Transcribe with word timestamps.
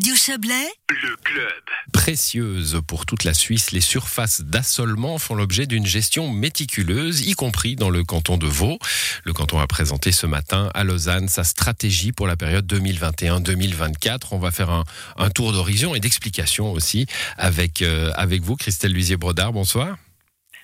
Radio 0.00 0.14
Chablais, 0.14 0.72
le 0.88 1.14
club. 1.16 1.62
Précieuses 1.92 2.80
pour 2.86 3.04
toute 3.04 3.24
la 3.24 3.34
Suisse, 3.34 3.70
les 3.70 3.82
surfaces 3.82 4.40
d'assolement 4.40 5.18
font 5.18 5.34
l'objet 5.34 5.66
d'une 5.66 5.84
gestion 5.84 6.32
méticuleuse, 6.32 7.26
y 7.26 7.34
compris 7.34 7.76
dans 7.76 7.90
le 7.90 8.02
canton 8.02 8.38
de 8.38 8.46
Vaud. 8.46 8.78
Le 9.24 9.34
canton 9.34 9.58
a 9.58 9.66
présenté 9.66 10.10
ce 10.10 10.24
matin 10.24 10.70
à 10.72 10.84
Lausanne 10.84 11.28
sa 11.28 11.44
stratégie 11.44 12.12
pour 12.12 12.26
la 12.26 12.36
période 12.36 12.66
2021-2024. 12.72 14.28
On 14.30 14.38
va 14.38 14.50
faire 14.50 14.70
un, 14.70 14.84
un 15.18 15.28
tour 15.28 15.52
d'horizon 15.52 15.94
et 15.94 16.00
d'explication 16.00 16.72
aussi 16.72 17.04
avec, 17.36 17.82
euh, 17.82 18.10
avec 18.14 18.40
vous, 18.40 18.56
Christelle 18.56 18.94
Luisier-Brodard. 18.94 19.52
Bonsoir. 19.52 19.98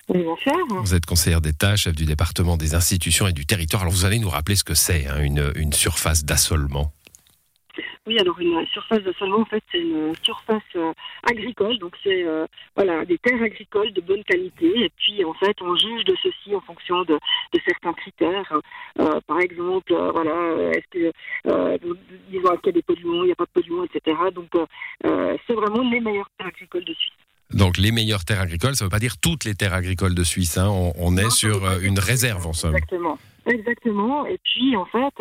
Oui, 0.09 0.23
bonsoir. 0.23 0.55
Vous 0.81 0.95
êtes 0.95 1.05
conseillère 1.05 1.41
d'État, 1.41 1.75
chef 1.75 1.93
du 1.93 2.05
département 2.05 2.57
des 2.57 2.73
institutions 2.73 3.27
et 3.27 3.33
du 3.33 3.45
territoire. 3.45 3.83
Alors 3.83 3.93
vous 3.93 4.05
allez 4.05 4.17
nous 4.17 4.31
rappeler 4.31 4.55
ce 4.55 4.63
que 4.63 4.73
c'est 4.73 5.05
hein, 5.05 5.19
une, 5.19 5.51
une 5.55 5.73
surface 5.73 6.25
d'assolement. 6.25 6.91
Oui, 8.07 8.17
alors 8.19 8.39
une 8.39 8.65
surface 8.67 9.03
d'assolement, 9.03 9.41
en 9.41 9.45
fait, 9.45 9.61
c'est 9.69 9.81
une 9.81 10.13
surface 10.23 10.61
euh, 10.77 10.93
agricole, 11.29 11.77
donc 11.77 11.93
c'est 12.03 12.23
euh, 12.25 12.45
voilà 12.73 13.03
des 13.03 13.17
terres 13.17 13.41
agricoles 13.41 13.91
de 13.91 13.99
bonne 13.99 14.23
qualité. 14.23 14.65
Et 14.85 14.89
puis, 14.97 15.25
en 15.25 15.33
fait, 15.33 15.61
on 15.61 15.75
juge 15.75 16.05
de 16.05 16.15
ceci 16.23 16.55
en 16.55 16.61
fonction 16.61 17.01
de, 17.03 17.15
de 17.15 17.59
certains 17.67 17.91
critères. 17.93 18.53
Euh, 18.99 19.19
par 19.27 19.41
exemple, 19.41 19.93
voilà, 20.13 20.71
est-ce 20.71 20.87
que 20.89 21.11
disons 22.31 22.55
qu'il 22.57 22.67
y 22.67 22.69
a 22.69 22.71
des 22.71 22.81
polluants, 22.81 23.23
il 23.23 23.27
n'y 23.27 23.31
a 23.33 23.35
pas 23.35 23.45
de 23.45 23.61
polluants, 23.61 23.83
etc. 23.83 24.17
Donc, 24.33 24.51
c'est 25.03 25.53
vraiment 25.53 25.89
les 25.89 25.99
meilleures 25.99 26.29
terres 26.37 26.47
agricoles 26.47 26.85
de 26.85 26.93
Suisse. 26.93 27.13
Donc 27.51 27.77
les 27.77 27.91
meilleures 27.93 28.25
terres 28.25 28.41
agricoles, 28.41 28.75
ça 28.75 28.83
ne 28.83 28.87
veut 28.87 28.91
pas 28.91 28.99
dire 28.99 29.17
toutes 29.19 29.45
les 29.45 29.55
terres 29.55 29.73
agricoles 29.73 30.13
de 30.15 30.23
Suisse. 30.23 30.57
hein. 30.57 30.67
On, 30.69 30.91
on 30.97 31.15
est 31.17 31.23
Non, 31.23 31.29
sur 31.29 31.79
une 31.81 31.97
réserve 31.97 32.45
en 32.45 32.51
somme. 32.53 32.75
Exactement. 32.75 33.17
Exactement. 33.47 34.25
Et 34.25 34.37
puis, 34.43 34.75
en 34.75 34.85
fait, 34.85 35.13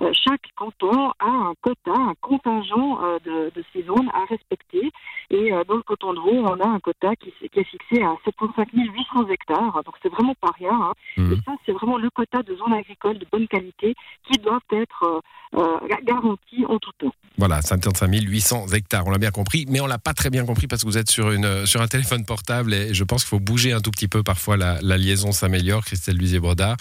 euh, 0.00 0.10
chaque 0.12 0.42
canton 0.56 1.10
a 1.18 1.26
un 1.28 1.54
quota, 1.60 1.92
un 1.92 2.14
contingent 2.20 2.98
euh, 3.02 3.18
de, 3.24 3.52
de 3.54 3.64
ces 3.72 3.82
zones 3.84 4.08
à 4.14 4.24
respecter. 4.28 4.90
Et 5.30 5.52
euh, 5.52 5.64
dans 5.68 5.76
le 5.76 5.82
canton 5.82 6.14
de 6.14 6.18
Vaud, 6.20 6.44
on 6.46 6.60
a 6.60 6.66
un 6.68 6.80
quota 6.80 7.14
qui, 7.16 7.28
est 7.42 7.64
fixé 7.64 8.02
à 8.02 8.14
75 8.24 8.66
800 8.72 9.28
hectares. 9.28 9.82
Donc, 9.84 9.94
c'est 10.02 10.08
vraiment 10.08 10.34
pas 10.40 10.50
rien. 10.58 10.72
hein. 10.72 10.92
Mhm. 11.16 11.32
Et 11.32 11.36
ça, 11.44 11.52
c'est 11.66 11.72
vraiment 11.72 11.98
le 11.98 12.10
quota 12.10 12.42
de 12.42 12.56
zones 12.56 12.72
agricoles 12.72 13.18
de 13.18 13.26
bonne 13.30 13.46
qualité 13.48 13.94
qui 14.30 14.38
doivent 14.38 14.60
être 14.72 15.22
euh, 15.54 15.78
garantis 16.04 16.64
en 16.68 16.78
tout 16.78 16.90
temps. 16.98 17.14
Voilà, 17.36 17.60
55 17.62 18.08
800 18.12 18.68
hectares, 18.74 19.06
on 19.06 19.10
l'a 19.10 19.18
bien 19.18 19.32
compris, 19.32 19.66
mais 19.68 19.80
on 19.80 19.86
l'a 19.86 19.98
pas 19.98 20.14
très 20.14 20.30
bien 20.30 20.44
compris 20.46 20.68
parce 20.68 20.82
que 20.82 20.86
vous 20.88 20.98
êtes 20.98 21.10
sur, 21.10 21.32
une, 21.32 21.66
sur 21.66 21.80
un 21.82 21.88
téléphone 21.88 22.24
portable 22.24 22.72
et 22.72 22.94
je 22.94 23.02
pense 23.04 23.24
qu'il 23.24 23.30
faut 23.30 23.40
bouger 23.40 23.72
un 23.72 23.80
tout 23.80 23.90
petit 23.90 24.06
peu. 24.08 24.22
Parfois, 24.22 24.56
la, 24.56 24.78
la 24.82 24.96
liaison 24.96 25.32
s'améliore. 25.32 25.84
Christelle 25.84 26.16
Luisier-Brodard. 26.16 26.76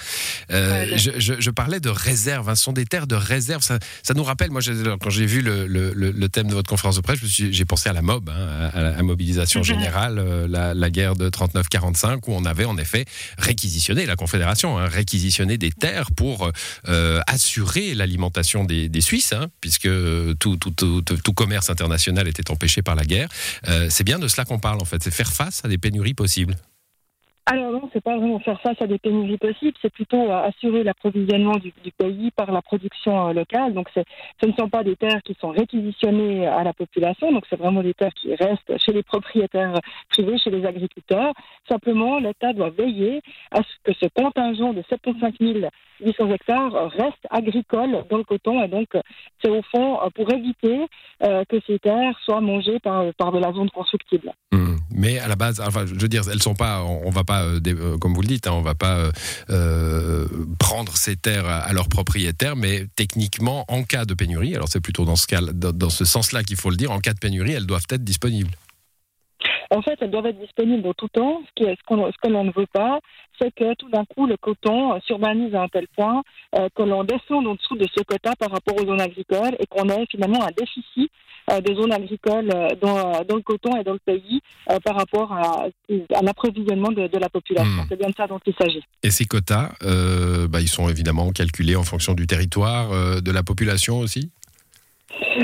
Euh, 0.52 0.84
Ouais, 0.84 0.93
je, 0.98 1.12
je- 1.18 1.40
je 1.40 1.50
parlais 1.50 1.80
de 1.80 1.90
réserve, 1.90 2.50
hein, 2.50 2.56
ce 2.56 2.64
sont 2.64 2.74
des 2.74 2.86
terres 2.86 3.08
de 3.08 3.16
réserve. 3.16 3.64
Ça, 3.64 3.80
ça 4.04 4.14
nous 4.14 4.24
rappelle, 4.24 4.52
moi, 4.52 4.62
je- 4.62 4.96
quand 4.98 5.10
j'ai 5.10 5.26
vu 5.26 5.42
le, 5.42 5.68
le- 5.68 5.94
le- 5.94 6.12
le 6.12 6.30
thème 6.30 6.48
de 6.48 6.54
votre 6.54 6.70
conférence 6.70 6.96
de 6.96 7.02
presse, 7.02 7.20
j'ai 7.24 7.66
pensé 7.66 7.90
à 7.90 7.94
la 7.94 8.02
MOB, 8.02 8.30
hein, 8.30 8.70
à, 8.74 8.82
la 8.82 9.04
mobilisation 9.04 9.60
Mhm. 9.62 9.66
générale, 9.66 10.20
euh, 10.20 10.48
la, 10.48 10.74
la 10.74 10.90
guerre 10.90 11.16
de 11.16 11.30
39-45, 11.30 12.28
où 12.28 12.34
on 12.34 12.46
avait 12.46 12.66
en 12.66 12.78
effet 12.78 13.06
réquisitionné, 13.38 14.06
la 14.06 14.16
Confédération, 14.16 14.78
hein, 14.78 14.88
réquisitionné 14.88 15.58
des 15.58 15.72
terres 15.72 16.12
pour 16.12 16.52
euh, 16.88 17.22
assurer 17.28 17.94
l'alimentation 17.96 18.64
des, 18.66 18.90
des 18.90 19.02
Suisses, 19.02 19.34
hein, 19.34 19.48
puisque 19.62 19.90
tout, 20.40 20.58
tout, 20.58 20.72
tout, 20.72 21.02
tout 21.02 21.34
commerce 21.34 21.70
international 21.70 22.28
était 22.28 22.50
empêché 22.52 22.82
par 22.82 22.96
la 22.96 23.04
guerre. 23.06 23.30
Euh, 23.68 23.88
c'est 23.90 24.04
bien 24.04 24.20
de 24.20 24.28
cela 24.28 24.46
qu'on 24.46 24.60
parle, 24.60 24.82
en 24.82 24.86
fait, 24.86 25.02
c'est 25.04 25.12
faire 25.12 25.32
face 25.32 25.62
à 25.64 25.68
des 25.68 25.78
pénuries 25.78 26.14
possibles. 26.14 26.56
Alors 27.46 27.72
non, 27.72 27.90
c'est 27.92 28.02
pas 28.04 28.16
vraiment 28.18 28.40
faire 28.40 28.62
face 28.62 28.82
à 28.82 28.88
des 28.88 28.98
pénuries 28.98 29.38
possibles, 29.38 29.78
c'est 29.82 29.92
plutôt 29.92 30.32
euh, 30.32 30.44
assurer 30.44 30.84
l'approvisionnement 30.84 31.58
du, 31.58 31.74
pays 31.98 32.32
par 32.32 32.52
la 32.52 32.62
production 32.62 33.28
euh, 33.30 33.34
locale. 33.34 33.74
Donc 33.74 33.90
ce 33.94 34.48
ne 34.48 34.54
sont 34.54 34.70
pas 34.70 34.84
des 34.84 34.96
terres 34.96 35.22
qui 35.24 35.36
sont 35.42 35.50
réquisitionnées 35.50 36.48
à 36.48 36.64
la 36.64 36.72
population, 36.72 37.34
donc 37.34 37.44
c'est 37.50 37.58
vraiment 37.58 37.84
des 37.84 37.94
terres 37.94 38.14
qui 38.14 38.34
restent 38.34 38.78
chez 38.78 38.94
les 38.94 39.04
propriétaires 39.04 39.74
privés, 40.10 40.38
chez 40.38 40.52
les 40.52 40.66
agriculteurs. 40.66 41.34
Simplement, 41.68 42.18
l'État 42.18 42.54
doit 42.54 42.70
veiller 42.70 43.22
à 43.52 43.58
ce 43.58 43.92
que 43.92 43.94
ce 44.00 44.06
contingent 44.16 44.74
de 44.74 44.82
75 44.88 45.70
800 46.04 46.32
hectares 46.32 46.90
reste 46.92 47.28
agricole 47.30 48.04
dans 48.10 48.18
le 48.18 48.24
coton, 48.24 48.64
et 48.64 48.68
donc 48.68 48.96
euh, 48.96 49.02
c'est 49.42 49.50
au 49.50 49.62
fond 49.64 50.00
euh, 50.02 50.10
pour 50.16 50.32
éviter 50.34 50.88
euh, 51.24 51.44
que 51.48 51.60
ces 51.68 51.80
terres 51.80 52.18
soient 52.24 52.42
mangées 52.42 52.80
par, 52.80 53.14
par 53.16 53.32
de 53.32 53.40
la 53.40 53.52
zone 53.52 53.70
constructible. 53.70 54.34
Hum. 54.54 54.73
Mais 54.94 55.20
à 55.20 55.28
la 55.28 55.36
base, 55.36 55.60
enfin, 55.60 55.86
je 55.86 55.94
veux 55.94 56.08
dire, 56.08 56.24
elles 56.32 56.42
sont 56.42 56.56
pas, 56.56 56.84
on 56.84 57.10
va 57.10 57.24
pas, 57.24 57.44
euh, 57.44 57.60
euh, 57.68 57.98
comme 57.98 58.14
vous 58.14 58.22
le 58.22 58.28
dites, 58.28 58.48
hein, 58.48 58.52
on 58.54 58.62
va 58.62 58.76
pas 58.76 59.10
euh, 59.50 60.28
prendre 60.60 60.96
ces 60.96 61.16
terres 61.16 61.48
à, 61.48 61.74
leurs 61.74 61.90
propriétaires, 61.90 62.56
mais 62.56 62.88
techniquement, 62.96 63.66
en 63.68 63.84
cas 63.84 64.06
de 64.06 64.14
pénurie, 64.14 64.56
alors 64.56 64.68
c'est 64.70 64.82
plutôt 64.82 65.06
dans 65.06 65.16
ce 65.90 66.06
sens-là 66.06 66.44
qu'il 66.44 66.58
faut 66.58 66.70
le 66.70 66.78
dire, 66.78 66.92
en 66.92 67.00
cas 67.00 67.14
de 67.14 67.20
pénurie, 67.20 67.54
elles 67.54 67.66
doivent 67.66 67.86
être 67.90 68.04
disponibles. 68.04 68.52
En 69.72 69.82
fait, 69.82 69.98
elles 70.02 70.12
doivent 70.12 70.26
être 70.28 70.40
disponibles 70.40 70.88
en 70.88 70.94
tout 70.94 71.08
temps. 71.10 71.42
Ce, 71.58 71.64
qu'on- 71.86 72.12
ce 72.12 72.18
que 72.22 72.28
l'on 72.32 72.44
ne 72.44 72.52
veut 72.56 72.68
pas, 72.72 73.00
c'est 73.42 73.54
que 73.54 73.74
tout 73.76 73.90
d'un 73.90 74.06
coup, 74.06 74.26
le 74.28 74.38
coton 74.38 74.94
euh, 74.94 75.00
s'urbanise 75.06 75.54
à 75.56 75.62
un 75.64 75.68
tel 75.68 75.88
point 75.96 76.22
euh, 76.56 76.68
que 76.76 76.84
l'on 76.84 77.04
descende 77.04 77.48
en 77.48 77.56
dessous 77.56 77.76
de 77.76 77.88
ce 77.96 78.02
quota 78.04 78.34
par 78.38 78.52
rapport 78.52 78.76
aux 78.82 78.86
zones 78.86 79.02
agricoles 79.02 79.56
et 79.60 79.66
qu'on 79.66 79.90
ait 79.90 80.06
finalement 80.10 80.44
un 80.44 80.52
déficit 80.58 81.12
euh, 81.52 81.60
de 81.60 81.74
zones 81.74 81.92
agricoles 81.92 82.50
euh, 82.54 82.68
dans, 82.82 83.22
dans 83.28 83.36
le 83.36 83.42
coton 83.42 83.76
et 83.80 83.84
dans 83.84 83.94
le 83.94 84.00
pays 84.00 84.42
euh, 84.72 84.80
par 84.80 84.96
rapport 84.96 85.34
à, 85.34 85.66
à 86.16 86.22
l'approvisionnement 86.22 86.92
de, 86.92 87.08
de 87.08 87.18
la 87.18 87.30
population. 87.30 87.84
Hmm. 87.84 87.86
C'est 87.90 87.98
bien 88.00 88.10
de 88.10 88.16
ça 88.16 88.28
dont 88.28 88.40
il 88.46 88.54
s'agit. 88.60 88.84
Et 89.02 89.10
ces 89.12 89.26
quotas, 89.26 89.72
bah, 90.50 90.62
ils 90.62 90.68
sont 90.70 90.88
évidemment 90.90 91.32
calculés 91.32 91.76
en 91.76 91.84
fonction 91.84 92.14
du 92.14 92.28
territoire, 92.28 93.22
de 93.22 93.32
la 93.32 93.44
population 93.44 94.00
aussi? 94.00 94.32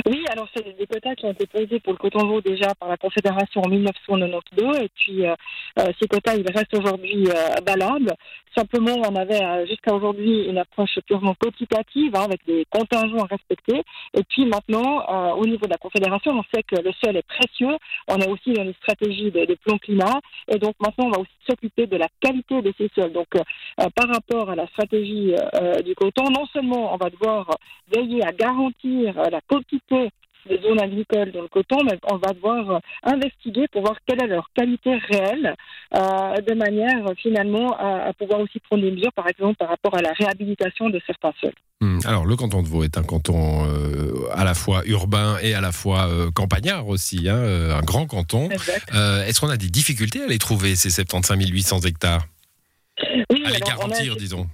Oui, 0.06 0.24
alors 0.30 0.48
c'est 0.54 0.76
des 0.76 0.86
quotas 0.86 1.14
qui 1.14 1.26
ont 1.26 1.32
été 1.32 1.46
posés 1.46 1.80
pour 1.80 1.92
le 1.92 1.98
coton 1.98 2.26
veau 2.26 2.40
déjà 2.40 2.74
par 2.74 2.88
la 2.88 2.96
Confédération 2.96 3.62
en 3.62 3.68
1992 3.68 4.78
et 4.78 4.88
puis 4.88 5.26
euh, 5.26 5.34
euh, 5.78 5.86
ces 6.00 6.08
quotas 6.08 6.36
ils 6.36 6.50
restent 6.50 6.76
aujourd'hui 6.76 7.26
euh, 7.28 7.60
valables. 7.66 8.12
Simplement 8.56 8.96
on 9.08 9.14
avait 9.14 9.66
jusqu'à 9.66 9.94
aujourd'hui 9.94 10.46
une 10.48 10.58
approche 10.58 10.98
purement 11.06 11.34
quantitative 11.34 12.14
hein, 12.16 12.24
avec 12.24 12.44
des 12.46 12.66
contingents 12.70 13.24
à 13.24 13.26
respecter 13.26 13.82
et 14.14 14.22
puis 14.28 14.44
maintenant 14.44 15.36
au 15.36 15.46
niveau 15.46 15.66
de 15.66 15.70
la 15.70 15.76
Confédération 15.76 16.32
on 16.32 16.42
sait 16.52 16.64
que 16.64 16.80
le 16.82 16.90
sol 17.02 17.16
est 17.16 17.26
précieux, 17.26 17.76
on 18.08 18.16
est 18.18 18.28
aussi 18.28 18.52
dans 18.52 18.64
les 18.64 18.72
stratégies 18.74 19.30
de, 19.30 19.54
plan 19.54 19.78
climat 19.78 20.20
et 20.48 20.58
donc 20.58 20.74
maintenant 20.80 21.06
on 21.06 21.10
va 21.10 21.18
aussi 21.20 21.30
s'occuper 21.48 21.86
de 21.86 21.96
la 21.96 22.08
qualité 22.20 22.60
de 22.60 22.72
ces 22.76 22.90
sols. 22.94 23.12
Donc 23.12 23.28
par 23.76 24.08
rapport 24.08 24.50
à 24.50 24.56
la 24.56 24.66
stratégie 24.68 25.32
du 25.84 25.94
coton, 25.94 26.24
non 26.30 26.46
seulement 26.46 26.92
on 26.92 26.96
va 26.96 27.08
devoir 27.08 27.56
veiller 27.94 28.24
à 28.24 28.32
garantir 28.32 29.14
la 29.30 29.40
quantité 29.60 30.10
des 30.48 30.58
zones 30.62 30.80
agricoles 30.80 31.32
dans 31.32 31.42
le 31.42 31.48
coton, 31.48 31.76
mais 31.84 31.98
on 32.10 32.16
va 32.16 32.32
devoir 32.32 32.70
euh, 32.70 32.78
investiguer 33.02 33.66
pour 33.70 33.82
voir 33.82 33.96
quelle 34.06 34.22
est 34.22 34.26
leur 34.26 34.48
qualité 34.54 34.96
réelle, 34.96 35.54
euh, 35.94 36.00
de 36.40 36.54
manière 36.54 37.06
euh, 37.08 37.14
finalement 37.20 37.76
à, 37.76 38.08
à 38.08 38.12
pouvoir 38.14 38.40
aussi 38.40 38.58
prendre 38.60 38.82
des 38.82 38.90
mesures, 38.90 39.12
par 39.12 39.28
exemple, 39.28 39.56
par 39.56 39.68
rapport 39.68 39.94
à 39.98 40.00
la 40.00 40.12
réhabilitation 40.14 40.88
de 40.88 40.98
certains 41.06 41.32
sols. 41.42 41.52
Hum, 41.82 42.00
Alors, 42.06 42.24
le 42.24 42.36
canton 42.36 42.62
de 42.62 42.68
Vaud 42.68 42.84
est 42.84 42.96
un 42.96 43.02
canton 43.02 43.66
euh, 43.66 44.28
à 44.32 44.44
la 44.44 44.54
fois 44.54 44.80
urbain 44.86 45.36
et 45.42 45.52
à 45.54 45.60
la 45.60 45.72
fois 45.72 46.08
euh, 46.08 46.30
campagnard 46.30 46.88
aussi, 46.88 47.28
hein, 47.28 47.38
un 47.78 47.82
grand 47.82 48.06
canton. 48.06 48.48
Est-ce 48.50 49.40
qu'on 49.42 49.50
a 49.50 49.58
des 49.58 49.68
difficultés 49.68 50.22
à 50.22 50.26
les 50.26 50.38
trouver, 50.38 50.74
ces 50.74 50.88
75 50.90 51.38
800 51.50 51.80
hectares? 51.80 52.24
Oui, 53.30 53.42
À 53.44 53.50
les 53.50 53.56
a- 53.56 53.60
garantir, 53.60 54.16
disons. 54.16 54.46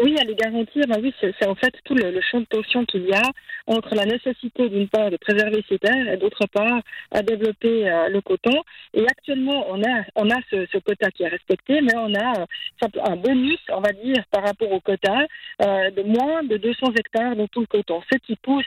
Oui, 0.00 0.14
à 0.20 0.24
les 0.24 0.34
garantir, 0.34 0.84
ben 0.88 1.00
oui, 1.02 1.14
c'est 1.20 1.46
en 1.46 1.54
fait 1.54 1.72
tout 1.84 1.94
le, 1.94 2.10
le 2.10 2.20
champ 2.20 2.40
de 2.40 2.44
tension 2.44 2.84
qu'il 2.84 3.06
y 3.06 3.14
a 3.14 3.22
entre 3.66 3.94
la 3.94 4.04
nécessité 4.04 4.68
d'une 4.68 4.88
part 4.88 5.10
de 5.10 5.16
préserver 5.16 5.64
ces 5.68 5.78
terres 5.78 6.12
et 6.12 6.16
d'autre 6.18 6.46
part 6.52 6.82
à 7.10 7.22
développer 7.22 7.88
euh, 7.88 8.08
le 8.08 8.20
coton. 8.20 8.62
Et 8.94 9.04
actuellement, 9.06 9.66
on 9.70 9.82
a 9.82 10.04
on 10.14 10.28
a 10.30 10.36
ce, 10.50 10.78
quota 10.78 11.10
qui 11.10 11.22
est 11.22 11.28
respecté, 11.28 11.80
mais 11.80 11.96
on 11.96 12.14
a 12.14 12.40
euh, 12.40 12.88
un 13.04 13.16
bonus, 13.16 13.58
on 13.70 13.80
va 13.80 13.92
dire, 13.92 14.22
par 14.30 14.44
rapport 14.44 14.70
au 14.70 14.80
quota 14.80 15.26
euh, 15.62 15.90
de 15.90 16.02
moins 16.02 16.42
de 16.44 16.56
200 16.58 16.92
hectares 16.98 17.34
dans 17.34 17.48
tout 17.48 17.60
le 17.60 17.66
coton. 17.66 18.02
Ce 18.12 18.18
qui 18.18 18.36
pousse 18.36 18.64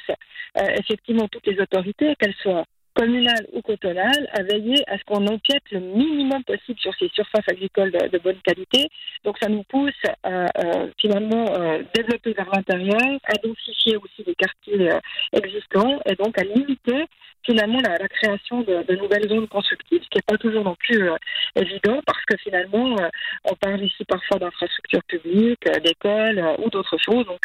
effectivement 0.56 1.28
toutes 1.28 1.46
les 1.46 1.60
autorités, 1.62 2.16
qu'elles 2.20 2.34
soient 2.42 2.66
communales 2.94 3.48
ou 3.54 3.62
cotonales, 3.62 4.30
à 4.34 4.44
veiller 4.44 4.84
à 4.88 4.98
ce 4.98 5.04
qu'on 5.06 5.26
empiète 5.28 5.64
le 5.72 5.80
minimum 5.80 6.44
possible 6.44 6.80
sur 6.80 6.94
ces 6.96 7.10
surfaces 7.10 7.48
agricoles 7.48 7.92
de, 7.92 8.18
bonne 8.20 8.40
qualité. 8.44 8.90
Donc 9.24 9.38
ça 9.42 9.50
nous 9.50 9.64
pousse 9.64 9.94
à 10.24 10.46
euh, 10.46 10.88
finalement 11.00 11.46
euh, 11.58 11.84
développer 11.94 12.34
vers 12.34 12.50
l'intérieur, 12.54 13.20
à 13.24 13.34
densifier 13.44 13.98
aussi 13.98 14.24
les 14.26 14.36
quartiers 14.36 14.92
euh, 14.92 15.00
existants 15.34 16.00
et 16.06 16.16
donc 16.16 16.38
à 16.38 16.44
limiter 16.44 17.06
finalement 17.46 17.80
la, 17.82 18.08
création 18.08 18.62
de, 18.62 18.84
de 18.84 18.96
nouvelles 18.96 19.28
zones 19.28 19.48
constructives, 19.48 20.02
ce 20.04 20.10
qui 20.10 20.18
n'est 20.18 20.28
pas 20.28 20.38
toujours 20.38 20.64
non 20.64 20.76
plus 20.76 21.10
euh, 21.10 21.16
évident 21.56 22.00
parce 22.06 22.24
que 22.26 22.38
finalement 22.38 22.96
euh, 23.00 23.10
on 23.46 23.56
parle 23.56 23.84
ici 23.84 24.04
parfois 24.06 24.40
d'infrastructures 24.40 25.04
publiques, 25.08 25.68
euh, 25.68 25.80
d'écoles 25.80 26.44
ou 26.60 26.70
d'autres 26.70 26.98
choses. 26.98 27.26
Donc 27.26 27.42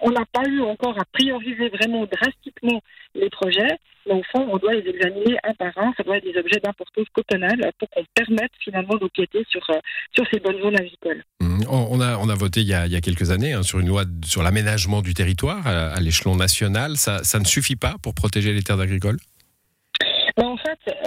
on 0.00 0.10
n'a 0.10 0.24
pas 0.32 0.44
eu 0.48 0.60
encore 0.60 0.98
à 0.98 1.04
prioriser 1.12 1.68
vraiment 1.68 2.06
drastiquement 2.06 2.80
les 3.14 3.30
projets, 3.30 3.78
mais 4.06 4.14
au 4.14 4.22
fond, 4.32 4.46
on 4.50 4.56
doit 4.58 4.74
les 4.74 4.88
examiner 4.88 5.36
un 5.44 5.54
par 5.54 5.76
un. 5.76 5.92
Ça 5.96 6.02
doit 6.02 6.18
être 6.18 6.24
des 6.24 6.38
objets 6.38 6.60
d'importance 6.62 7.06
cotonale 7.12 7.72
pour 7.78 7.88
qu'on 7.90 8.04
permette 8.14 8.52
finalement 8.62 8.96
d'empiéter 8.96 9.44
sur, 9.50 9.62
euh, 9.70 9.78
sur 10.14 10.24
ces 10.32 10.40
bonnes 10.40 10.60
zones 10.60 10.76
agricoles. 10.76 11.22
Hum, 11.40 11.60
On 11.68 11.88
on 11.90 12.00
a, 12.00 12.16
on 12.18 12.28
a 12.28 12.34
voté 12.34 12.60
il 12.60 12.68
y 12.68 12.74
a, 12.74 13.00
quelques 13.00 13.30
années 13.30 13.52
hein, 13.52 13.62
sur 13.62 13.80
une 13.80 13.88
loi 13.88 14.04
sur 14.24 14.42
l'aménagement 14.42 15.02
du 15.02 15.14
territoire 15.14 15.66
à, 15.66 16.00
l'échelon 16.00 16.36
national. 16.36 16.96
Ça 16.96 17.38
ne 17.38 17.44
suffit 17.44 17.76
pas 17.76 17.96
pour 18.02 18.14
protéger 18.14 18.52
les 18.52 18.62
terres 18.62 18.80
agricoles? 18.80 19.18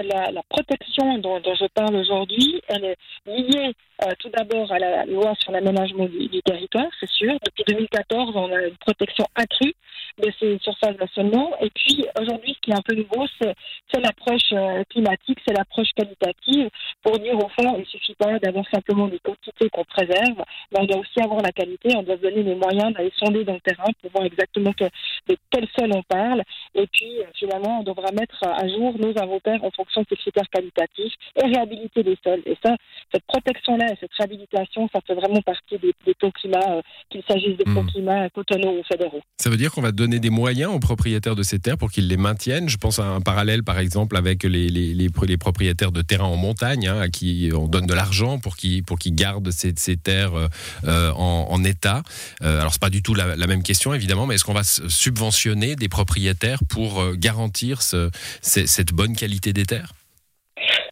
La, 0.04 0.42
protection 0.50 1.18
dont, 1.18 1.42
je 1.44 1.68
parle 1.74 1.96
aujourd'hui, 1.96 2.62
elle 2.68 2.86
est 2.86 2.98
liée 3.26 3.74
euh, 4.04 4.12
tout 4.20 4.30
d'abord 4.30 4.72
à 4.72 4.80
la 4.80 5.06
loi 5.06 5.34
sur 5.40 5.52
l'aménagement 5.52 6.06
du, 6.06 6.42
territoire, 6.44 6.88
c'est 7.00 7.10
sûr. 7.10 7.34
Depuis 7.46 7.64
2014, 7.68 8.36
on 8.36 8.52
a 8.52 8.62
une 8.64 8.78
protection 8.78 9.26
accrue 9.36 9.74
de 10.18 10.32
ces 10.40 10.58
surfaces 10.60 10.98
d'assolement. 10.98 11.52
Et 11.62 11.70
puis 11.70 12.06
aujourd'hui, 12.20 12.54
ce 12.56 12.60
qui 12.62 12.72
est 12.72 12.76
un 12.78 12.82
peu 12.82 12.96
nouveau, 12.96 13.26
c'est 13.40 14.00
l'approche 14.00 14.52
euh, 14.54 14.84
climatique, 14.90 15.40
c'est 15.46 15.56
l'approche 15.56 15.90
qualitative 15.96 16.70
pour 17.04 17.20
dire 17.20 17.36
au 17.36 17.50
fond, 17.50 17.76
il 17.76 17.82
ne 17.82 17.86
suffit 17.86 18.16
pas 18.16 18.40
d'avoir 18.40 18.66
simplement 18.74 19.08
des 19.08 19.20
quantités 19.20 19.70
qu'on 19.70 19.84
préserve, 19.84 20.44
mais 20.72 20.80
on 20.80 20.86
doit 20.86 21.00
aussi 21.00 21.22
avoir 21.22 21.42
la 21.42 21.52
qualité, 21.52 21.96
on 21.96 22.04
doit 22.04 22.18
se 22.18 22.22
donner 22.22 22.44
les 22.44 22.56
moyens 22.56 22.94
d'aller 22.94 23.12
sonder 23.18 23.44
dans 23.44 23.54
le 23.54 23.60
terrain 23.60 23.90
pour 24.02 24.12
voir 24.12 24.26
exactement 24.26 24.74
que, 24.74 24.86
de 24.86 25.38
quel 25.50 25.68
sol 25.78 25.92
on 25.94 26.04
parle. 26.04 26.44
Et 26.76 26.88
puis 26.88 27.20
euh, 27.20 27.26
finalement, 27.36 27.80
on 27.80 27.84
devra 27.84 28.12
mettre 28.12 28.44
à 28.44 28.68
jour 28.68 28.98
nos 28.98 29.18
inventaires 29.18 29.64
en 29.64 29.72
fonction 29.72 30.02
de 30.02 30.08
ces 30.10 30.16
critères 30.16 30.50
qualitatifs 30.50 31.14
et 31.36 31.46
réhabiliter 31.46 32.04
les 32.04 32.18
sols. 32.24 32.42
Et 32.46 32.58
ça, 32.64 32.76
cette 33.14 33.26
protection-là 33.26 33.86
et 33.92 33.96
cette 34.00 34.14
réhabilitation, 34.14 34.90
ça 34.94 35.00
fait 35.06 35.16
vraiment 35.16 35.42
partie 35.42 35.78
des, 35.78 35.94
des 36.06 36.14
taux 36.16 36.32
climat, 36.32 36.60
euh, 36.70 36.82
qu'il 37.10 37.24
s'agisse 37.28 37.58
de 37.58 37.64
taux 37.64 37.84
mmh. 37.84 37.92
climat 37.92 38.30
cotonaux 38.30 38.80
ou 38.80 38.84
fédéraux. 38.84 39.22
Ça 39.38 39.50
veut 39.50 39.58
dire 39.58 39.72
qu'on 39.72 39.82
va 39.82 39.92
donner 40.02 40.20
des 40.20 40.32
moyens 40.32 40.72
aux 40.74 40.80
propriétaires 40.80 41.36
de 41.36 41.44
ces 41.44 41.60
terres 41.60 41.78
pour 41.78 41.92
qu'ils 41.92 42.08
les 42.08 42.18
maintiennent. 42.18 42.68
Je 42.70 42.78
pense 42.78 42.98
à 42.98 43.06
un 43.06 43.22
parallèle, 43.22 43.64
par 43.64 43.78
exemple, 43.78 44.18
avec 44.18 44.44
les, 44.44 45.38
propriétaires 45.38 45.92
de 45.92 46.02
terrains 46.02 46.26
en 46.26 46.38
montagne, 46.38 46.88
hein, 46.88 47.00
à 47.00 47.10
qui 47.10 47.52
on 47.54 47.68
donne 47.68 47.86
de 47.86 47.94
l'argent 47.94 48.40
pour 48.40 48.58
qu'ils 48.58 48.84
gardent 49.16 49.52
ces, 49.52 49.98
terres 49.98 50.34
euh, 50.86 51.12
en, 51.12 51.48
en, 51.52 51.64
état. 51.64 52.02
Euh, 52.42 52.60
alors 52.60 52.72
c'est 52.72 52.82
pas 52.82 52.90
du 52.90 53.04
tout 53.04 53.14
la, 53.14 53.36
même 53.48 53.62
question, 53.62 53.94
évidemment, 53.94 54.26
mais 54.26 54.36
est-ce 54.36 54.44
qu'on 54.44 54.54
va 54.54 54.64
subventionner 54.64 55.76
des 55.76 55.90
propriétaires 55.90 56.64
pour 56.68 57.00
euh, 57.00 57.14
garantir 57.16 57.84
ce, 57.84 58.10
cette 58.42 58.94
bonne 58.94 59.16
qualité 59.16 59.54
des 59.54 59.66
terres? 59.66 59.94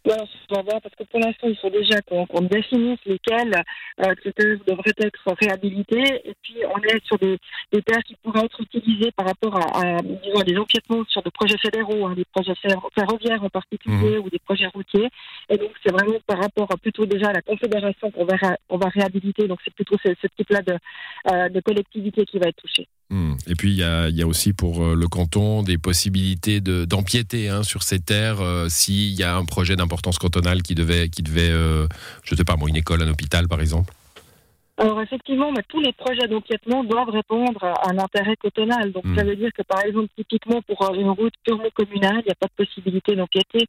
Alors, 0.08 0.28
on 0.50 0.54
va 0.54 0.62
voir, 0.62 0.80
parce 0.80 0.94
que 0.94 1.04
pour 1.04 1.20
l'instant, 1.20 1.48
il 1.48 1.56
faut 1.56 1.70
déjà 1.70 2.00
qu'on 2.02 2.26
qu 2.26 2.46
définisse 2.48 2.98
lesquels 3.04 3.62
euh, 4.00 4.14
devraient 4.66 4.92
être 4.98 5.34
réhabilités. 5.38 6.22
Et 6.24 6.34
puis, 6.42 6.56
on 6.64 6.78
est 6.82 7.04
sur 7.04 7.18
des, 7.18 7.38
des, 7.72 7.82
terres 7.82 8.02
qui 8.04 8.16
pourraient 8.16 8.44
être 8.44 8.60
utilisées 8.60 9.10
par 9.12 9.26
rapport 9.26 9.56
à, 9.56 9.80
à 9.80 10.02
disons, 10.02 10.40
des 10.40 10.56
empiètements 10.56 11.04
sur 11.08 11.22
des 11.22 11.30
projets 11.30 11.58
fédéraux, 11.58 12.06
hein, 12.06 12.14
des 12.14 12.24
projets 12.24 12.54
ferroviaires 12.94 13.44
en 13.44 13.50
particulier, 13.50 14.18
mmh. 14.18 14.24
ou 14.24 14.30
des 14.30 14.38
projets 14.38 14.68
routiers. 14.68 15.08
Et 15.48 15.58
donc, 15.58 15.70
c'est 15.84 15.92
vraiment 15.92 16.18
par 16.26 16.38
rapport 16.38 16.70
à, 16.72 16.76
plutôt 16.76 17.04
déjà 17.04 17.28
à 17.28 17.32
la 17.32 17.42
confédération 17.42 18.10
qu'on 18.10 18.24
va, 18.24 18.36
on 18.68 18.78
va 18.78 18.88
réhabiliter. 18.88 19.48
Donc, 19.48 19.60
c'est 19.64 19.74
plutôt 19.74 19.96
ce, 20.02 20.14
ce 20.20 20.26
type-là 20.28 20.62
de, 20.62 20.78
euh, 21.30 21.48
de 21.48 21.60
collectivité 21.60 22.24
qui 22.24 22.38
va 22.38 22.48
être 22.48 22.62
touchée. 22.62 22.88
Mmh. 23.10 23.32
Et 23.48 23.54
puis, 23.56 23.72
il 23.72 23.76
y 23.76 23.82
a, 23.82 24.26
aussi 24.26 24.52
pour 24.52 24.84
euh, 24.84 24.94
le 24.94 25.08
canton 25.08 25.64
des 25.64 25.78
possibilités 25.78 26.60
d'empiéter 26.60 27.48
de, 27.48 27.52
hein, 27.52 27.62
sur 27.64 27.82
ces 27.82 27.98
terres 27.98 28.40
euh, 28.40 28.68
s'il 28.68 29.12
y 29.14 29.24
a 29.24 29.36
un 29.36 29.44
projet 29.44 29.74
d'importance 29.74 30.18
cantonale 30.18 30.62
qui 30.62 30.76
devait, 30.76 31.10
euh, 31.38 31.88
je 32.22 32.34
ne 32.34 32.36
sais 32.36 32.44
pas, 32.44 32.56
moi, 32.56 32.68
une 32.68 32.76
école, 32.76 33.02
un 33.02 33.08
hôpital, 33.08 33.48
par 33.48 33.60
exemple 33.60 33.92
alors 34.80 35.02
effectivement, 35.02 35.52
tous 35.68 35.80
les 35.80 35.92
projets 35.92 36.26
d'empiètement 36.26 36.82
doivent 36.84 37.10
répondre 37.10 37.62
à 37.62 37.90
un 37.90 37.98
intérêt 37.98 38.36
cotonal. 38.36 38.92
Donc 38.92 39.04
mmh. 39.04 39.16
ça 39.16 39.24
veut 39.24 39.36
dire 39.36 39.52
que 39.52 39.62
par 39.62 39.84
exemple, 39.84 40.08
typiquement 40.16 40.62
pour 40.62 40.94
une 40.94 41.10
route 41.10 41.34
purement 41.44 41.68
communale, 41.74 42.22
il 42.22 42.28
n'y 42.28 42.32
a 42.32 42.34
pas 42.34 42.46
de 42.46 42.64
possibilité 42.64 43.14
d'empiéter. 43.14 43.66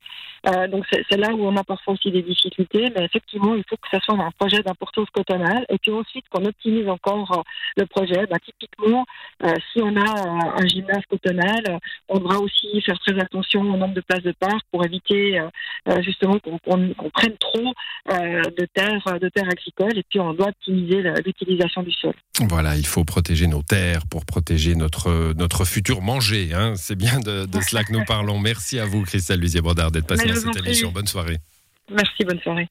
Euh, 0.48 0.68
donc 0.70 0.86
c'est 0.90 1.18
là 1.18 1.34
où 1.34 1.46
on 1.46 1.58
a 1.58 1.66
parfois 1.66 1.96
aussi 1.96 2.12
des 2.12 2.22
difficultés. 2.22 2.88
Mais 2.96 3.04
effectivement, 3.04 3.56
il 3.56 3.64
faut 3.70 3.76
que 3.76 3.90
ce 3.92 4.00
soit 4.00 4.16
un 4.16 4.32
projet 4.32 4.64
d'importance 4.64 5.10
cotonale. 5.10 5.66
Et 5.70 5.78
puis 5.80 5.92
ensuite 5.92 6.26
qu'on 6.30 6.46
optimise 6.46 6.88
encore 6.88 7.40
euh, 7.40 7.42
le 7.76 7.86
projet. 7.86 8.26
Bah, 8.28 8.38
typiquement, 8.44 9.06
euh, 9.44 9.54
si 9.72 9.82
on 9.82 9.96
a 9.96 10.62
un 10.62 10.68
gymnase 10.68 11.06
cotonal, 11.10 11.80
on 12.08 12.20
devra 12.20 12.40
aussi 12.40 12.82
faire 12.82 13.00
très 13.00 13.20
attention 13.20 13.62
au 13.62 13.78
nombre 13.78 13.94
de 13.94 14.02
places 14.02 14.24
de 14.24 14.34
parc 14.34 14.62
pour 14.72 14.86
éviter 14.86 15.40
euh, 15.40 16.02
justement 16.02 16.40
qu'on 16.40 16.58
qu 16.58 16.94
qu 16.94 17.10
prenne 17.12 17.38
trop 17.38 17.74
euh, 18.12 18.42
de 18.58 18.66
terres 18.74 19.20
de 19.20 19.30
terres 19.30 19.50
agricoles. 19.50 19.98
Et 19.98 20.04
puis 20.10 20.20
on 20.20 20.34
doit 20.34 20.50
optimiser 20.50 21.01
l'utilisation 21.26 21.84
du 21.84 21.92
sol. 21.92 22.14
Voilà, 22.40 22.78
il 22.78 22.86
faut 22.86 23.04
protéger 23.04 23.48
nos 23.48 23.62
terres 23.62 24.06
pour 24.08 24.26
protéger 24.26 24.76
notre, 24.76 25.34
notre 25.34 25.66
futur 25.66 26.02
manger. 26.02 26.54
Hein. 26.54 26.74
C'est 26.76 26.96
bien 26.96 27.20
de, 27.20 27.46
de, 27.46 27.62
cela 27.68 27.84
que 27.84 27.92
nous 27.92 28.06
parlons. 28.06 28.40
Merci 28.40 28.80
à 28.80 28.86
vous, 28.86 29.04
Christelle 29.04 29.40
Lusier-Bordard, 29.40 29.92
d'être 29.92 30.08
passée 30.08 30.28
dans 30.28 30.36
cette 30.36 30.66
émission. 30.66 30.92
Bonne 30.92 31.08
soirée. 31.08 31.38
Merci, 31.90 32.24
bonne 32.24 32.40
soirée. 32.40 32.68